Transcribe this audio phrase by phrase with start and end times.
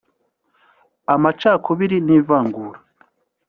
[1.13, 2.79] amacakubiri n’ivangura